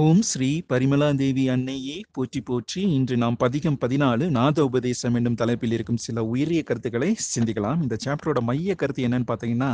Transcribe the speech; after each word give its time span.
ஓம் 0.00 0.20
ஸ்ரீ 0.22 0.46
பரிமலா 0.68 1.14
தேவி 1.14 1.42
அன்னையே. 1.48 1.96
போற்றி 2.12 2.40
போற்றி. 2.40 2.82
இன்று 2.94 3.16
நாம் 3.16 3.36
பதிகம் 3.36 3.76
பதினாலு 3.80 4.26
நாத 4.30 4.64
உபதேசம் 4.64 5.14
என்னும் 5.14 5.34
தலைப்பில் 5.34 5.72
இருக்கும் 5.72 5.96
சில 5.96 6.24
உயரிய 6.24 6.60
கருத்துக்களை 6.62 7.16
சிந்திக்கலாம். 7.24 7.82
இந்த 7.82 7.96
சாப்டரோட 8.04 8.40
மைய 8.40 8.74
கருத்து 8.74 9.06
என்னன்னு 9.08 9.28
பார்த்தீங்கன்னா 9.30 9.70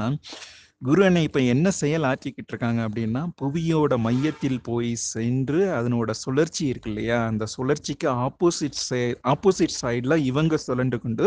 குரு 0.82 1.02
அன்னை 1.04 1.20
இப்ப 1.26 1.40
என்ன 1.52 1.68
செயல் 1.78 2.04
ஆற்றிக்கிட்டு 2.08 2.52
இருக்காங்க 2.52 2.80
அப்படின்னா 2.86 3.22
புவியோட 3.40 3.94
மையத்தில் 3.98 4.60
போய் 4.62 4.90
சென்று 5.04 5.60
அதனோட 5.78 6.10
சுழற்சி 6.20 6.62
இருக்கு 6.66 6.90
இல்லையா? 6.90 7.16
அந்த 7.30 7.44
சுழற்சிக்கு 7.54 8.06
ஆப்போசிட் 8.24 8.78
ஆப்போசிட் 9.32 9.74
சைட்ல 9.80 10.16
இவங்க 10.28 10.58
சுழண்டு 10.66 10.98
கொண்டு 11.04 11.26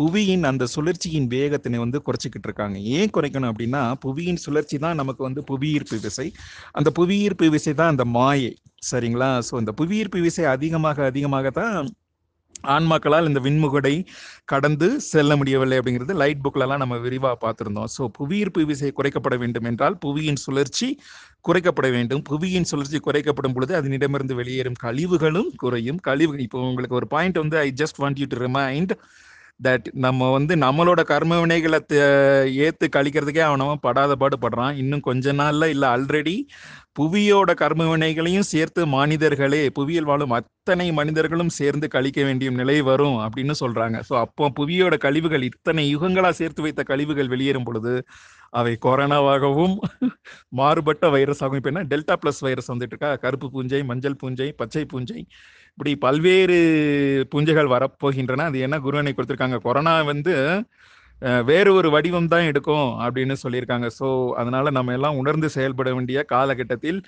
புவியின் 0.00 0.44
அந்த 0.50 0.68
சுழற்சியின் 0.74 1.28
வேகத்தினை 1.34 1.80
வந்து 1.84 2.00
குறைச்சிக்கிட்டு 2.06 2.48
இருக்காங்க 2.50 2.78
ஏன் 2.98 3.12
குறைக்கணும் 3.16 3.50
அப்படின்னா 3.52 3.82
புவியின் 4.04 4.40
சுழற்சி 4.44 4.78
தான் 4.78 5.00
நமக்கு 5.02 5.22
வந்து 5.22 5.44
புவியீர்ப்பு 5.50 5.98
விசை. 6.06 6.28
அந்த 6.72 6.90
புவியீர்ப்பு 7.00 7.48
விசை 7.50 7.74
தான் 7.74 7.92
அந்த 7.94 8.06
மாயை. 8.18 8.52
சரிங்களா? 8.90 9.32
ஸோ 9.48 9.54
இந்த 9.62 9.74
புவியீர்ப்பு 9.80 10.20
விசை 10.20 10.46
அதிகமாக 10.54 11.04
அதிகமாக 11.10 11.50
தான் 11.60 11.76
ஆன்மாக்களால் 12.76 13.28
இந்த 13.28 13.40
விண்முகடை 13.40 13.94
கடந்து 14.44 14.88
செல்ல 15.00 15.36
முடியவில்லை 15.36 15.78
அப்படிங்கிறது 15.78 16.14
லைட் 16.22 16.42
புக்லலாம் 16.44 16.82
நம்ம 16.82 16.98
விரிவாக 16.98 17.36
பார்த்துருந்தோம். 17.44 17.90
ஸோ 17.96 18.04
புவியீர்ப்பு 18.18 18.66
விசை 18.66 18.92
குறைக்கப்பட 18.98 19.38
வேண்டும் 19.38 19.64
என்றால் 19.64 19.96
புவியின் 20.06 20.40
சுழற்சி 20.44 20.88
குறைக்கப்பட 21.48 21.90
வேண்டும். 21.90 22.22
புவியின் 22.30 22.68
சுழற்சி 22.70 23.00
குறைக்கப்படும் 23.08 23.54
பொழுது 23.54 23.74
அதனிடமிருந்து 23.80 24.34
வெளியேறும் 24.34 24.80
கழிவுகளும் 24.82 25.50
குறையும். 25.56 26.00
கழிவுகள் 26.08 26.46
இப்போ 26.46 26.60
உங்களுக்கு 26.70 26.98
ஒரு 27.00 27.06
பாயிண்ட் 27.06 27.38
வந்து 27.38 27.58
I 27.58 27.72
just 27.82 28.00
want 28.04 28.20
you 28.22 28.26
to 28.28 28.38
remind 28.46 28.94
that 29.60 29.86
நம்ம 30.04 30.28
வந்து 30.30 30.54
நம்மளோட 30.56 31.00
கர்ம 31.10 31.34
வினைகளை 31.42 31.78
ஏத்து 32.66 32.86
கழிக்கிறதுக்கே 32.96 33.42
அவனவன் 33.48 33.84
படாத 33.86 34.12
பாடுபடுறான் 34.22 34.78
இன்னும் 34.82 35.04
கொஞ்ச 35.08 35.32
நாள்ல 35.32 35.68
இல்ல 35.74 35.84
ஆல்ரெடி 35.96 36.34
புவியோட 36.98 37.50
கர்ம 37.60 37.82
வினைகளையும் 37.90 38.48
சேர்த்து 38.50 38.80
மனிதர்களே 38.96 39.62
புவியில் 39.78 40.08
வாழும் 40.10 40.34
அத்தனை 40.38 40.86
மனிதர்களும் 40.98 41.52
சேர்ந்து 41.58 41.86
கழிக்க 41.94 42.20
வேண்டிய 42.24 42.50
நிலை 42.60 42.76
வரும் 42.90 43.16
அப்படின்னு 43.24 43.54
சொல்றாங்க. 43.62 43.96
ஸோ 44.08 44.14
அப்போ 44.24 44.46
புவியோட 44.58 44.96
கழிவுகள் 45.06 45.46
இத்தனை 45.50 45.84
யுகங்களா 45.94 46.30
சேர்த்து 46.40 46.64
வைத்த 46.66 46.84
கழிவுகள் 46.90 47.32
வெளியேறும் 47.34 47.66
பொழுது 47.68 47.94
அவை 48.60 48.74
கொரோனாவாகவும் 48.86 49.74
மாறுபட்ட 50.60 51.04
வைரஸாகவும். 51.16 51.60
இப்போ 51.60 51.70
என்ன? 51.72 51.84
டெல்டா 51.92 52.16
பிளஸ் 52.22 52.42
வைரஸ் 52.48 52.70
வந்துட்டு 52.72 52.94
இருக்கா? 52.96 53.10
கருப்பு 53.24 53.48
பூஞ்சை 53.54 53.82
மஞ்சள் 53.90 54.18
பூஞ்சை 54.22 54.48
பச்சை 54.62 54.84
பூஞ்சை 54.92 55.20
இப்படி 55.74 55.92
பல்வேறு 56.04 56.56
பூஞ்சைகள் 57.30 57.72
வரப்போகின்றன. 57.74 58.44
அது 58.50 58.58
என்ன 58.66 58.76
குருவனை 58.84 59.12
கொடுத்துருக்காங்க? 59.14 59.58
கொரோனா 59.66 59.94
வந்து 60.12 60.34
வேறு 61.48 61.70
ஒரு 61.78 61.88
வடிவம் 61.94 62.30
தான் 62.32 62.48
எடுக்கும் 62.50 62.88
அப்படின்னு 63.04 63.34
சொல்லியிருக்காங்க. 63.42 63.86
ஸோ 63.98 64.06
அதனால 64.40 64.70
நம்ம 64.76 64.92
எல்லாம் 64.98 65.18
உணர்ந்து 65.20 65.48
செயல்பட 65.56 65.88
வேண்டிய 65.96 66.18
காலகட்டத்தில் 66.32 66.98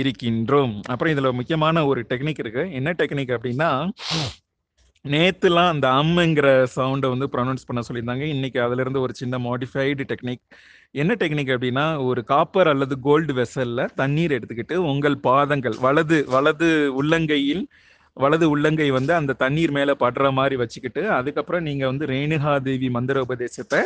இருக்கின்றோம். 0.00 0.74
அப்புறம் 0.92 1.12
இதுல 1.14 1.30
முக்கியமான 1.38 1.84
ஒரு 1.90 2.00
டெக்னிக் 2.10 2.42
இருக்கு. 2.44 2.64
என்ன 2.78 2.94
டெக்னிக் 3.00 3.32
அப்படின்னா 3.36 3.70
நேத்துலாம் 5.04 5.72
அந்த 5.74 5.86
அம்முங்கிற 6.00 6.48
சவுண்டை 6.76 7.08
வந்து 7.14 7.26
ப்ரொனவுன்ஸ் 7.34 7.66
பண்ண 7.68 7.82
சொல்லியிருந்தாங்க. 7.88 8.24
இன்னைக்கு 8.36 8.58
அதுல 8.66 8.82
இருந்து 8.84 9.04
ஒரு 9.06 9.12
சின்ன 9.20 9.34
மாடிஃபைடு 9.48 10.04
டெக்னிக். 10.12 10.42
என்ன 11.02 11.12
டெக்னிக் 11.22 11.52
அப்படின்னா 11.54 11.86
ஒரு 12.08 12.20
காப்பர் 12.32 12.70
அல்லது 12.72 12.94
கோல்டு 13.06 13.34
வெசல்ல 13.40 13.86
தண்ணீர் 14.00 14.34
எடுத்துக்கிட்டு 14.38 14.76
உங்கள் 14.92 15.16
பாதங்கள் 15.28 15.76
வலது 15.86 16.18
வலது 16.34 16.70
உள்ளங்கையில் 17.00 17.64
வலது 18.18 18.46
உள்ளங்கை 18.50 18.90
வந்து 18.90 19.12
அந்த 19.14 19.32
தண்ணீர் 19.32 19.70
மேல 19.70 19.94
படுற 20.00 20.30
மாதிரி 20.32 20.56
வச்சுக்கிட்டு 20.56 21.02
அதுக்கப்புறம் 21.10 21.62
நீங்க 21.62 21.86
வந்து 21.86 22.06
ரேணுகா 22.06 22.52
தேவி 22.68 22.90
மந்திர 22.90 23.20
உபதேசத்தை 23.20 23.80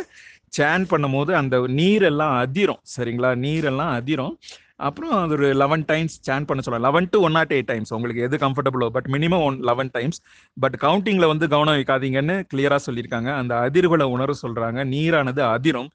சேன் 0.57 0.85
பண்ணும் 0.87 1.11
போது 1.11 1.31
அந்த 1.35 1.55
நீரெல்லாம் 1.79 2.35
அதிரும். 2.37 2.81
சரிங்களா? 2.95 3.31
நீரெல்லாம் 3.45 3.93
அதிரும். 3.99 4.35
அப்புறம் 4.75 5.11
அது 5.23 5.33
ஒரு 5.33 5.47
லெவன் 5.53 5.83
டைம்ஸ் 5.85 6.15
சேன் 6.29 6.45
பண்ண 6.45 6.61
சொல்லலாம் 6.61 6.87
eleven 6.87 7.07
to 7.11 7.17
one 7.21 7.31
naught 7.31 7.53
eight 7.53 7.69
times 7.71 7.93
உங்களுக்கு 7.93 8.21
எது 8.21 8.37
கம்ஃபர்டபுளோ 8.37 8.87
but 8.87 9.09
minimum 9.11 9.43
one 9.43 9.59
eleven 9.59 9.91
times 9.91 10.19
but 10.59 10.75
கவுண்டிங்ல 10.81 11.27
வந்து 11.27 11.47
கவனம் 11.47 11.75
வைக்காதீங்கன்னு 11.75 12.35
கிளியரா 12.53 12.79
சொல்லியிருக்காங்க. 12.87 13.29
அந்த 13.41 13.55
அதிர்வுகளை 13.67 14.07
உணர 14.15 14.33
சொல்றாங்க. 14.41 14.81
நீரானது 14.95 15.39
அதிரும். 15.39 15.89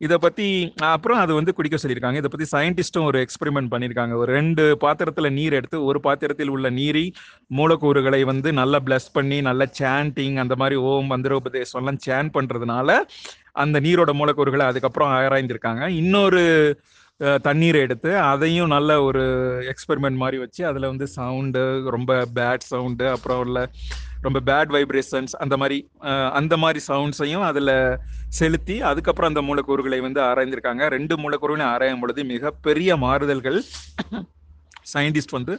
இதை 0.00 0.16
பத்தி 0.18 0.74
அப்புறம் 0.80 1.18
அது 1.18 1.34
வந்து 1.34 1.54
குடிக்க 1.54 1.76
சொல்லியிருக்காங்க. 1.82 2.20
இதை 2.22 2.30
பத்தி 2.32 2.46
சயின்டிஸ்டும் 2.52 3.04
ஒரு 3.04 3.18
எக்ஸ்பெரிமெண்ட் 3.24 3.70
பண்ணியிருக்காங்க. 3.70 4.14
ஒரு 4.14 4.32
ரெண்டு 4.32 4.76
பாத்திரத்துல 4.80 5.32
நீர் 5.32 5.52
எடுத்து 5.52 5.84
ஒரு 5.84 6.00
பாத்திரத்தில் 6.00 6.48
உள்ள 6.48 6.70
நீரை 6.70 7.04
மூலக்கூறுகளை 7.46 8.22
வந்து 8.24 8.52
நல்லா 8.52 8.80
பிளஸ் 8.84 9.08
பண்ணி 9.12 9.40
நல்லா 9.40 9.66
சாண்டிங் 9.80 10.36
அந்த 10.36 10.56
மாதிரி 10.56 10.78
ஓம் 10.80 11.10
மந்திரோபதேசம் 11.10 11.80
எல்லாம் 11.82 12.02
சேன் 12.06 12.30
பண்றதுனால 12.38 12.98
அந்த 13.62 13.76
நீரோட 13.86 14.12
மூலக்கூறுகளை 14.20 14.66
அதுக்கப்புறம் 14.70 15.12
ஆராய்ந்திருக்காங்க. 15.18 15.84
இன்னொரு 16.02 16.42
தண்ணீரை 17.46 17.80
எடுத்து 17.86 18.10
அதையும் 18.30 18.72
நல்ல 18.74 18.90
ஒரு 19.08 19.22
எக்ஸ்பெரிமெண்ட் 19.72 20.20
மாதிரி 20.22 20.38
வச்சு 20.42 20.62
அதில் 20.70 20.90
வந்து 20.92 21.06
சவுண்டு 21.16 21.62
ரொம்ப 21.94 22.12
பேட் 22.38 22.64
சவுண்டு 22.70 23.04
அப்புறம் 23.12 23.40
உள்ள 23.44 23.58
ரொம்ப 24.26 24.38
பேட் 24.48 24.70
வைப்ரேஷன்ஸ் 24.76 25.34
அந்த 25.44 25.54
மாதிரி 25.62 25.78
அந்த 26.38 26.54
மாதிரி 26.62 26.80
சவுண்ட்ஸையும் 26.88 27.44
அதில் 27.50 27.74
செலுத்தி 28.38 28.76
அதுக்கப்புறம் 28.90 29.30
அந்த 29.32 29.42
மூலக்கூறுகளை 29.48 29.98
வந்து 30.06 30.20
ஆராய்ந்திருக்காங்க. 30.28 30.82
ரெண்டு 30.96 31.16
மூலக்கூறுகளையும் 31.22 31.72
ஆராயும் 31.74 32.02
பொழுது 32.04 32.24
மிகப்பெரிய 32.32 32.96
மாறுதல்கள் 33.04 33.58
சயின்டிஸ்ட் 34.94 35.36
வந்து 35.38 35.54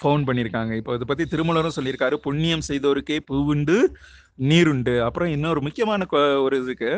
ஃபவுண்ட் 0.00 0.26
பண்ணியிருக்காங்க 0.28 0.72
இப்போ 0.80 0.92
இதை 0.98 1.06
பற்றி 1.08 1.24
திருமலரும் 1.32 1.76
சொல்லியிருக்காரு. 1.76 2.16
புண்ணியம் 2.26 2.66
செய்தோருக்கே 2.68 3.18
பூவுண்டு 3.30 3.78
நீருண்டு 4.50 4.94
அப்புறம் 5.06 5.32
இன்னொரு 5.36 5.62
முக்கியமான 5.66 6.06
ஒரு 6.46 6.56
இதுக்கு 6.64 6.90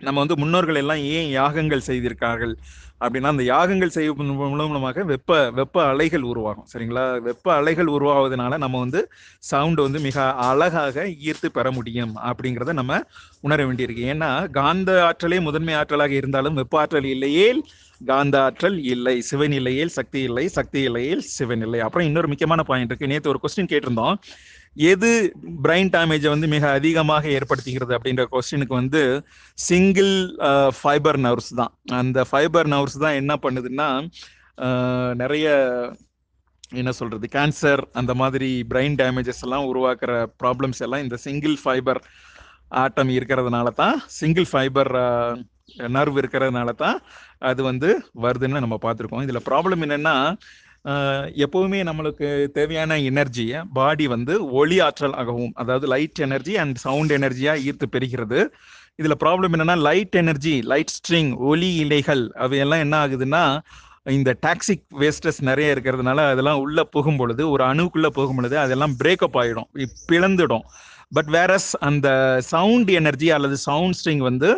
நம்ம 0.00 0.18
வந்து 0.18 0.36
முன்னோர்கள் 0.36 0.74
எல்லாம் 0.74 0.96
ஏன் 0.96 1.30
யாகங்கள் 1.30 1.86
செய்திருக்கார்கள்? 1.86 2.54
அப்படின்னா 3.00 3.28
அந்த 3.32 3.42
யாகங்கள் 3.42 3.88
செய்யும் 3.88 4.16
மூலமாக 4.16 5.04
வெப்ப 5.04 5.50
வெப்ப 5.50 5.84
அலைகள் 5.84 6.22
உருவாகும். 6.22 6.66
சரிங்களா? 6.72 7.18
வெப்ப 7.20 7.52
அலைகள் 7.54 7.86
உருவாவதனால 7.86 8.56
நம்ம 8.56 8.78
வந்து 8.78 9.00
சவுண்ட் 9.38 9.80
வந்து 9.80 10.00
மிக 10.00 10.32
அழகாக 10.32 11.04
ஈர்த்து 11.04 11.48
பெற 11.52 11.70
முடியும் 11.70 12.14
அப்படிங்கிறத 12.24 12.72
நம்ம 12.72 13.00
உணர 13.40 13.64
வேண்டியிருக்கு. 13.64 14.04
ஏன்னா 14.14 14.50
காந்த 14.50 14.90
ஆற்றலே 15.04 15.40
முதன்மை 15.40 15.74
ஆற்றலாக 15.74 16.10
இருந்தாலும் 16.10 16.54
வெப்ப 16.54 16.78
ஆற்றல் 16.78 17.04
இல்லையே 17.04 17.48
காந்த 18.06 18.42
ஆற்றல் 18.42 18.82
இல்லை. 18.82 19.20
சிவன் 19.20 19.86
சக்தி 19.86 20.20
இல்லை. 20.20 20.48
சக்தி 20.48 20.88
இல்லையில் 20.88 21.24
சிவன் 21.36 21.62
இல்லை. 21.62 21.80
அப்புறம் 21.80 22.06
இன்னொரு 22.06 22.28
முக்கியமான 22.28 22.62
பாயிண்ட் 22.62 22.90
இருக்கு. 22.90 23.06
நேற்று 23.06 23.30
ஒரு 23.30 23.40
கொஸ்டின் 23.42 23.72
கேட்டிருந்தோம். 23.74 24.14
எது 24.90 25.10
பிரைன் 25.64 25.90
டேமேஜை 25.94 26.28
வந்து 26.32 26.48
மிக 26.54 26.64
அதிகமாக 26.78 27.24
ஏற்படுத்துகிறது 27.36 27.92
அப்படின்ற 27.96 28.24
கொஸ்டினுக்கு 28.32 28.74
வந்து 28.80 29.02
சிங்கிள் 29.58 30.12
ஃபைபர் 30.80 31.18
நர்வ்ஸ் 31.26 31.52
தான். 31.60 31.72
அந்த 32.00 32.18
ஃபைபர் 32.30 32.70
நர்வ்ஸ் 32.74 32.98
தான் 33.04 33.18
என்ன 33.20 33.34
பண்ணுதுன்னா 33.44 33.88
நிறைய 35.22 35.46
என்ன 36.80 36.90
சொல்றது 37.00 37.26
கேன்சர் 37.34 37.82
அந்த 38.00 38.12
மாதிரி 38.20 38.48
பிரெயின் 38.72 38.96
டேமேஜஸ் 39.00 39.44
எல்லாம் 39.46 39.68
உருவாக்குற 39.70 40.12
ப்ராப்ளம்ஸ் 40.42 40.82
எல்லாம் 40.86 41.04
இந்த 41.04 41.16
சிங்கிள் 41.26 41.56
ஃபைபர் 41.62 42.00
ஆட்டம் 42.82 43.12
இருக்கிறதுனால 43.18 43.68
தான் 43.82 43.96
சிங்கிள் 44.20 44.48
ஃபைபர் 44.50 44.92
நர்வ் 45.96 46.18
இருக்கிறதுனால 46.22 46.70
தான் 46.82 46.98
அது 47.50 47.60
வந்து 47.70 47.88
வருதுன்னு 48.24 48.64
நம்ம 48.64 48.76
பார்த்துருக்கோம். 48.84 49.24
இதில் 49.26 49.46
ப்ராப்ளம் 49.48 49.82
என்னன்னா 49.86 50.14
எப்பவுமே 51.44 51.80
நம்மளுக்கு 51.88 52.28
தேவையான 52.56 52.98
எனர்ஜியை 53.10 53.58
பாடி 53.72 54.06
வந்து 54.06 54.34
ஒளி 54.50 54.80
ஆற்றல் 54.80 55.14
ஆகவும் 55.14 55.52
அதாவது 55.54 55.86
லைட் 55.86 56.20
எனர்ஜி 56.26 56.56
அண்ட் 56.56 56.76
சவுண்ட் 56.76 57.12
எனர்ஜியா 57.12 57.54
ஈர்த்து 57.66 57.88
பெறுகிறது. 57.96 58.38
இதுல 59.02 59.16
ப்ராப்ளம் 59.24 59.54
என்னன்னா 59.56 59.76
லைட் 59.88 60.16
எனர்ஜி 60.16 60.54
லைட் 60.62 60.94
ஸ்ட்ரிங் 60.96 61.30
ஒலி 61.50 61.70
இலைகள் 61.74 62.24
அவையெல்லாம் 62.44 62.78
என்ன 62.78 63.06
ஆகுதுன்னா 63.06 63.42
இந்த 64.16 64.30
டாக்ஸிக் 64.46 64.84
வேஸ்டஸ் 65.00 65.40
நிறைய 65.40 65.74
இருக்கிறதுனால 65.74 66.18
அதெல்லாம் 66.32 66.58
உள்ள 66.58 66.84
போகும் 66.84 67.16
பொழுது 67.16 67.50
ஒரு 67.50 67.64
அணுக்குள்ள 67.64 68.06
போகும் 68.18 68.36
பொழுது 68.36 68.58
அதெல்லாம் 68.58 68.94
பிரேக்கப் 69.04 69.38
ஆயிடும் 69.40 69.68
பிளந்துடும். 70.10 70.66
பட் 71.16 71.30
வேரஸ் 71.34 71.70
அந்த 71.88 72.08
சவுண்ட் 72.52 72.90
எனர்ஜி 73.00 73.30
அல்லது 73.30 73.56
சவுண்ட் 73.56 73.96
ஸ்ட்ரிங் 73.98 74.24
வந்து 74.30 74.50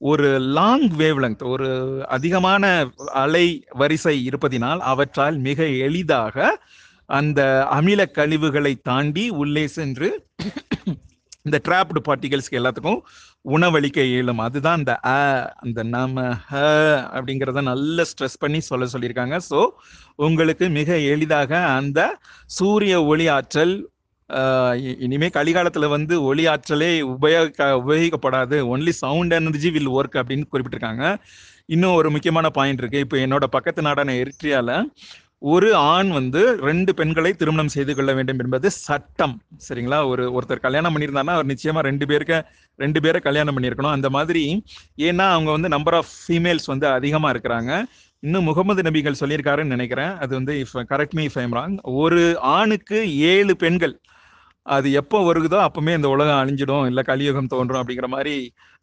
ஒரு 0.00 0.26
லாங் 0.56 0.86
வேவ் 0.98 1.20
லெங்த் 1.20 1.42
ஒரு 1.52 1.68
அதிகமான 2.08 2.64
அலை 3.22 3.46
வரிசை 3.72 4.14
இருப்பதினால் 4.28 4.80
அவற்றால் 4.90 5.36
மிக 5.46 5.60
எளிதாக 5.86 6.36
அந்த 7.10 7.40
அமில 7.78 8.00
கழிவுகளை 8.12 8.72
தாண்டி 8.82 9.24
உள்ளே 9.42 9.64
சென்று 9.76 10.08
இந்த 11.44 11.58
டிராப்டு 11.64 12.00
பார்ட்டிகல்ஸ்க்கு 12.04 12.58
எல்லாத்துக்கும் 12.58 13.00
உணவளிக்க 13.44 13.98
இயலும். 14.08 14.40
அதுதான் 14.46 14.78
அந்த 14.78 14.92
அ 15.08 15.18
அந்த 15.64 15.80
நம்ம 15.94 16.16
ஹ 16.44 16.52
அப்படிங்கிறத 17.14 17.60
நல்ல 17.68 18.04
ஸ்ட்ரெஸ் 18.10 18.40
பண்ணி 18.40 18.60
சொல்ல 18.70 18.86
சொல்லியிருக்காங்க. 18.94 19.36
ஸோ 19.50 19.60
உங்களுக்கு 20.18 20.66
மிக 20.78 20.90
எளிதாக 21.12 21.50
அந்த 21.78 22.00
சூரிய 22.56 22.94
ஒளி 23.04 23.26
ஆற்றல் 23.36 23.74
இனிமே 24.98 25.26
கலிகாலத்துல 25.26 25.88
வந்து 25.88 26.22
ஒளி 26.22 26.46
ஆற்றலே 26.46 27.00
உபயோக 27.00 27.68
உபயோகிக்கப்படாது. 27.84 28.56
Only 28.74 28.88
sound 28.88 29.32
energy 29.32 29.70
will 29.70 29.88
work 29.88 30.18
அப்படின்னு 30.20 30.44
குறிப்பிட்டிருக்காங்க. 30.52 31.16
இன்னும் 31.66 31.94
ஒரு 31.94 32.10
முக்கியமான 32.10 32.50
பாயிண்ட் 32.50 32.78
இருக்கு. 32.78 32.98
இப்போ 32.98 33.16
என்னோட 33.16 33.44
பக்கத்து 33.44 33.82
நாடான 33.82 34.12
எரிட்ரியால 34.12 34.84
ஒரு 35.38 35.74
ஆண் 35.74 36.10
வந்து 36.10 36.56
ரெண்டு 36.60 36.94
பெண்களை 36.94 37.32
திருமணம் 37.32 37.68
செய்து 37.68 37.94
கொள்ள 37.94 38.12
வேண்டும் 38.12 38.38
என்பது 38.38 38.70
சட்டம். 38.70 39.42
சரிங்களா? 39.68 40.06
ஒரு 40.06 40.38
ஒருத்தர் 40.38 40.60
கல்யாணம் 40.60 40.96
பண்ணியிருந்தாருன்னா 40.96 41.36
அவர் 41.38 41.46
நிச்சயமா 41.46 41.78
ரெண்டு 41.78 42.06
பேருக்கு 42.06 42.44
ரெண்டு 42.76 43.00
பேரை 43.00 43.20
கல்யாணம் 43.20 43.58
பண்ணியிருக்கணும். 43.58 43.96
அந்த 43.98 44.10
மாதிரி 44.10 44.64
ஏன்னா 44.96 45.26
அவங்க 45.30 45.50
வந்து 45.50 45.68
நம்பர் 45.68 45.94
ஆஃப் 45.94 46.12
ஃபீமேல்ஸ் 46.28 46.66
வந்து 46.66 46.86
அதிகமா 46.86 47.32
இருக்கிறாங்க. 47.32 47.84
இன்னும் 48.20 48.44
முகமது 48.44 48.82
நபிகள் 48.82 49.20
சொல்லியிருக்காருன்னு 49.20 49.64
நினைக்கிறேன். 49.64 50.16
அது 50.16 50.34
வந்து 50.34 50.64
if 50.64 50.84
correct 50.92 51.10
me 51.10 51.26
if 51.26 51.56
wrong 51.58 51.78
ஒரு 51.82 52.38
ஆணுக்கு 52.40 53.18
ஏழு 53.18 53.56
பெண்கள் 53.56 54.00
அது 54.76 54.88
எப்போ 55.00 55.18
வருகுதோ 55.28 55.58
அப்பவுமே 55.66 55.92
இந்த 55.98 56.08
உலகம் 56.14 56.40
அழிஞ்சிடும் 56.40 56.86
இல்லை 56.90 57.02
கலியுகம் 57.10 57.50
தோன்றும் 57.52 57.80
அப்படிங்கிற 57.80 58.08
மாதிரி 58.14 58.34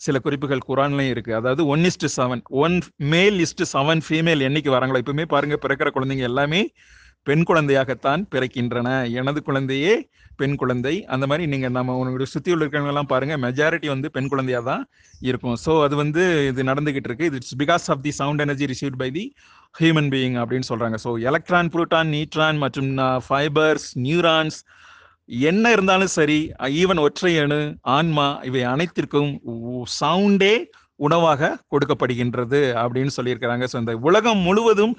சில 0.02 0.20
குறிப்புகள் 0.26 0.68
குரான்லயும் 0.70 1.14
இருக்கு. 1.16 1.32
அதாவது 1.40 1.62
one 1.74 1.86
is to 1.90 2.10
seven 2.18 2.44
one 2.64 2.76
male 3.14 3.38
is to 3.46 3.66
seven 3.74 4.02
female 4.08 4.46
என்னைக்கு 4.48 4.72
வராங்களோ 4.76 5.02
இப்பவுமே 5.04 5.26
பாருங்க 5.34 5.58
பிறக்கிற 5.66 5.92
குழந்தைங்க 5.96 6.26
எல்லாமே 6.32 6.62
பெண் 7.28 7.46
குழந்தையாகத்தான் 7.50 8.22
பிறக்கின்றன. 8.34 8.90
எனது 9.20 9.40
குழந்தையே 9.48 9.94
பெண் 10.40 10.58
குழந்தை. 10.62 10.94
அந்த 11.14 11.26
மாதிரி 11.30 11.44
நீங்கள் 11.54 11.74
நம்ம 11.78 11.94
உங்களுடைய 12.00 12.30
சுற்றி 12.34 12.54
உள்ள 12.56 12.66
எல்லாம் 12.92 13.12
பாருங்கள் 13.14 13.42
மெஜாரிட்டி 13.46 13.90
வந்து 13.94 14.08
பெண் 14.16 14.30
குழந்தையாக 14.34 14.66
தான் 14.72 14.84
இருக்கும். 15.30 15.58
ஸோ 15.66 15.74
அது 15.86 15.96
வந்து 16.04 16.24
இது 16.52 16.64
நடந்துகிட்டு 16.72 17.10
இருக்கு. 17.12 17.30
It's 17.40 17.58
because 17.64 17.86
of 17.94 18.04
the 18.08 18.14
sound 18.22 18.44
energy 18.46 18.68
received 18.74 19.00
by 19.04 19.10
the 19.18 19.26
human 19.76 20.10
being 20.14 20.36
அப்படின்னு 20.42 20.68
சொல்கிறாங்க 20.72 20.98
ஸோ 21.06 21.12
எலக்ட்ரான் 21.30 21.72
புரோட்டான் 21.76 22.12
நியூட்ரான் 22.16 22.60
மற்றும் 22.66 22.92
uh, 23.08 23.18
ஃபைபர்ஸ் 23.28 23.88
நியூரான்ஸ் 24.06 24.60
என்ன 25.30 25.72
இருந்தாலும் 25.75 26.16
சரி 26.18 26.39
ஈவன் 26.81 27.00
ஒற்றையணு 27.06 27.60
ஆன்மா 27.98 28.27
இவை 28.50 28.63
அனைத்திற்கும் 28.74 29.31
சவுண்டே 30.00 30.56
உணவாக 31.00 31.50
கொடுக்கப்படுகின்றது 31.74 32.60
அப்படின்னு 32.81 33.12
சொல்லியிருக்கிறாங்க. 33.18 33.66
ஸோ 33.72 33.77
இந்த 33.83 33.94
உலகம் 34.10 34.42
முழுவதும் 34.48 34.94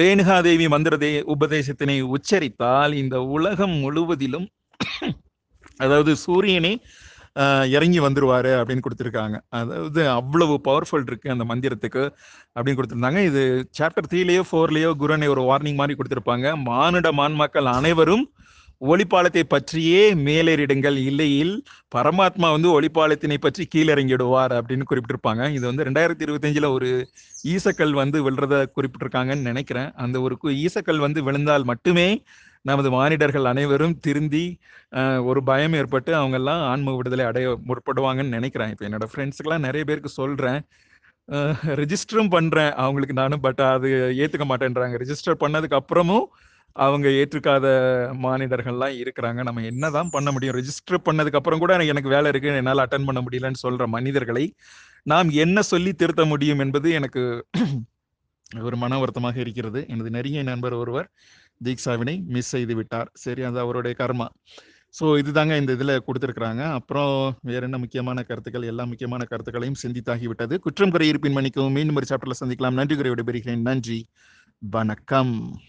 ரேணுகாதேவி 0.00 0.66
மந்திரதே 0.74 1.12
உபதேசத்தினை 1.34 1.96
உச்சரித்தால் 2.16 2.92
இந்த 3.02 3.18
உலகம் 3.36 3.76
முழுவதிலும் 3.84 4.48
அதாவது 5.84 6.12
சூரியனே 6.24 6.72
இறங்கி 7.74 8.00
வந்துருவாரு 8.04 8.50
அப்படின்னு 8.58 8.84
கொடுத்துருக்காங்க. 8.84 9.36
அதாவது 9.58 10.00
அவ்வளவு 10.18 10.54
பவர்ஃபுல் 10.68 11.06
இருக்கு 11.08 11.28
அந்த 11.34 11.44
மந்திரத்துக்கு 11.50 12.02
அப்படின்னு 12.54 12.78
கொடுத்துருந்தாங்க. 12.78 13.20
இது 13.30 13.42
சாப்டர் 13.78 14.08
த்ரீலேயோ 14.12 14.42
ஃபோர்லேயோ 14.48 14.90
குருனை 15.02 15.28
ஒரு 15.34 15.44
வார்னிங் 15.50 15.80
மாதிரி 15.80 15.96
கொடுத்துருப்பாங்க. 15.98 16.46
மானுட 16.70 17.10
மான்மக்கள் 17.20 17.70
அனைவரும் 17.78 18.24
ஒளிப்பாலத்தை 18.84 19.42
பற்றியே 19.42 20.14
மேலேறிடுங்கள். 20.14 20.96
இல்லையில் 20.96 21.60
பரமாத்மா 21.94 22.50
வந்து 22.50 22.80
ஒளிப்பாலத்தினை 22.80 23.36
பற்றி 23.40 23.68
கீழிறங்கிடுவார் 23.74 24.60
அப்படின்னு 24.60 24.82
குறிப்பிட்டிருப்பாங்க. 24.90 25.52
இது 25.52 25.74
வந்து 25.74 25.84
ரெண்டாயிரத்தி 25.84 26.28
இருபத்தஞ்சில் 26.28 26.72
ஒரு 26.72 27.08
ஈசக்கல் 27.44 27.92
வந்து 27.92 28.30
விழுறத 28.30 28.66
குறிப்பிட்டிருக்காங்கன்னு 28.76 29.40
நினைக்கிறேன். 29.40 29.92
அந்த 29.92 30.20
ஒரு 30.20 30.38
கு- 30.42 30.66
ஈசக்கல் 30.66 30.98
வந்து 30.98 31.22
விழுந்தால் 31.22 31.64
மட்டுமே 31.64 32.22
நமது 32.62 32.90
மானிடர்கள் 32.90 33.44
அனைவரும் 33.44 33.98
திருந்தி 33.98 34.58
ஒரு 35.22 35.42
பயம் 35.44 35.72
ஏற்பட்டு 35.72 36.12
அவங்கெல்லாம் 36.12 36.62
ஆன்ம 36.62 36.96
விடுதலை 36.96 37.24
அடைய 37.24 37.58
முற்படுவாங்கன்னு 37.66 38.28
நினைக்கிறேன். 38.28 38.70
இப்போ 38.70 38.88
என்னோட 38.88 39.06
ஃப்ரெண்ட்ஸுக்கெல்லாம் 39.14 39.58
நிறைய 39.58 39.84
பேருக்கு 39.84 40.08
சொல்கிறேன் 40.08 40.62
ரிஜிஸ்டரும் 41.66 42.30
பண்ணுறேன் 42.30 42.72
அவங்களுக்கு 42.72 43.14
நானும் 43.14 43.40
பட் 43.40 43.60
அது 43.60 43.88
ஏற்றுக்க 44.16 44.40
மாட்டேன்றாங்க. 44.40 44.98
ரிஜிஸ்டர் 45.02 45.40
பண்ணதுக்கு 45.40 45.78
அப்புறமும் 45.78 46.24
அவங்க 46.72 47.08
ஏற்றுக்காத 47.08 47.66
மாநிலர்கள்லாம் 48.22 49.04
இருக்கிறாங்க. 49.04 49.42
நம்ம 49.42 49.62
என்னதான் 49.62 50.10
பண்ண 50.10 50.32
முடியும்? 50.32 50.56
ரெஜிஸ்டர் 50.56 50.96
பண்ணதுக்கு 51.04 51.36
அப்புறம் 51.36 51.58
கூட 51.58 51.76
எனக்கு- 51.76 51.86
எனக்கு 51.86 52.08
வேலை 52.08 52.28
இருக்கு 52.28 52.48
என்னால் 52.48 52.78
அட்டன் 52.78 53.04
பண்ண 53.04 53.20
முடியலன்னு 53.20 53.54
சொல்ற 53.68 53.86
மனிதர்களை 53.86 54.54
நாம் 55.02 55.30
என்ன 55.30 55.62
சொல்லி 55.62 55.92
திருத்த 55.92 56.24
முடியும் 56.24 56.58
என்பது 56.58 56.90
எனக்கு 56.90 57.46
ஒரு 58.62 58.76
மன 58.76 58.98
வருத்தமாக 58.98 59.40
இருக்கிறது. 59.40 59.84
எனது 59.88 60.10
நெருங்கிய 60.10 60.42
நண்பர் 60.42 60.72
ஒருவர் 60.72 61.10
தீக்ஷாவினை 61.64 62.24
மிஸ் 62.24 62.48
செய்து 62.48 62.74
விட்டார். 62.74 63.10
சரி 63.14 63.42
அது 63.42 63.58
அவருடைய 63.58 63.96
கர்மா. 64.00 64.26
ஸோ 65.00 65.04
இதுதாங்க 65.04 65.56
இந்த 65.56 65.72
இதில் 65.72 66.02
கொடுத்துருக்குறாங்க. 66.06 66.72
அப்புறம் 66.72 67.38
வேற 67.42 67.60
என்ன 67.60 67.78
முக்கியமான 67.78 68.22
கருத்துக்கள்? 68.22 68.62
எல்லா 68.62 68.84
முக்கியமான 68.84 69.24
கருத்துக்களையும் 69.24 69.78
சிந்தித்தாகிவிட்டது 69.82 70.58
குற்றம் 70.58 70.90
குறை 70.90 71.08
இருப்பின் 71.08 71.32
மன்னிக்கவும். 71.32 71.72
மீண்டும் 71.72 71.94
ஒரு 71.94 72.06
சாப்டர்ல 72.08 72.44
சந்திக்கலாம். 72.44 72.72
நன்றி 72.72 72.96
குறை 72.96 73.10
விடைபெறுகிறேன். 73.10 73.60
நன்றி. 73.60 74.06
வணக்கம். 74.58 75.60